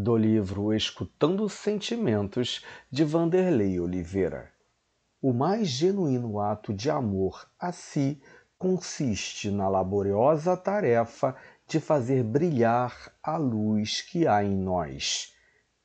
[0.00, 4.48] do livro Escutando Sentimentos de Vanderlei Oliveira.
[5.20, 8.22] O mais genuíno ato de amor a si
[8.56, 11.34] consiste na laboriosa tarefa
[11.66, 15.34] de fazer brilhar a luz que há em nós,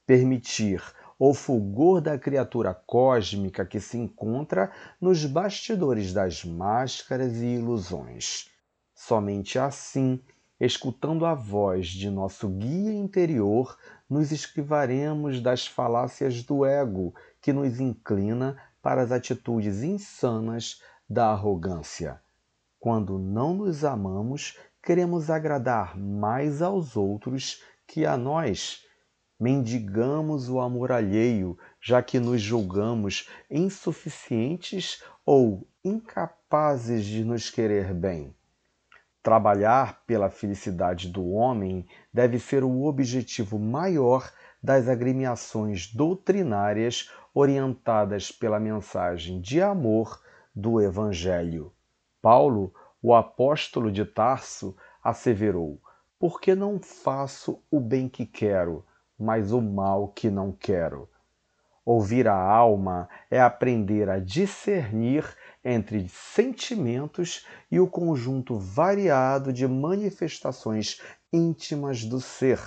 [0.05, 0.80] permitir
[1.18, 4.71] o fulgor da criatura cósmica que se encontra
[5.02, 8.48] nos bastidores das máscaras e ilusões.
[8.93, 10.21] Somente assim
[10.66, 13.77] escutando a voz de nosso guia interior,
[14.09, 22.21] nos esquivaremos das falácias do ego que nos inclina para as atitudes insanas da arrogância.
[22.80, 28.85] Quando não nos amamos, queremos agradar mais aos outros que a nós.
[29.40, 38.34] Mendigamos o amor alheio, já que nos julgamos insuficientes ou incapazes de nos querer bem.
[39.23, 44.30] Trabalhar pela felicidade do homem deve ser o objetivo maior
[44.62, 50.21] das agremiações doutrinárias orientadas pela mensagem de amor
[50.54, 51.71] do Evangelho.
[52.21, 55.82] Paulo, o apóstolo de Tarso, asseverou:
[56.20, 58.85] Porque não faço o bem que quero,
[59.18, 61.10] mas o mal que não quero.
[61.85, 65.25] Ouvir a alma é aprender a discernir
[65.63, 71.01] entre sentimentos e o conjunto variado de manifestações
[71.31, 72.59] íntimas do ser,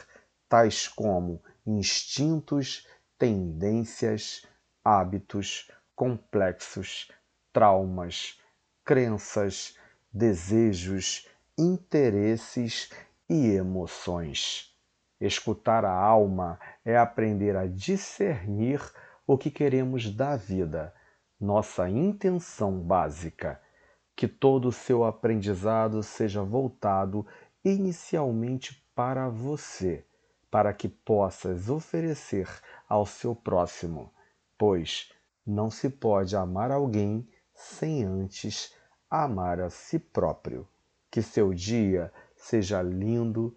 [0.48, 2.86] tais como instintos,
[3.18, 4.46] tendências,
[4.84, 7.10] hábitos, complexos,
[7.54, 8.38] traumas,
[8.84, 9.78] crenças,
[10.12, 11.26] desejos,
[11.58, 12.90] interesses
[13.30, 14.75] e emoções.
[15.20, 18.80] Escutar a alma é aprender a discernir
[19.26, 20.94] o que queremos da vida,
[21.40, 23.60] nossa intenção básica,
[24.14, 27.26] que todo o seu aprendizado seja voltado
[27.64, 30.04] inicialmente para você,
[30.50, 32.48] para que possas oferecer
[32.88, 34.12] ao seu próximo,
[34.56, 35.12] pois
[35.46, 38.74] não se pode amar alguém sem antes
[39.10, 40.68] amar a si próprio.
[41.10, 43.56] Que seu dia seja lindo